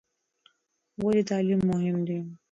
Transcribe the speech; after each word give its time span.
ولې 1.03 1.23
تعلیم 1.29 1.59
مهم 1.71 1.97
دی؟ 2.07 2.19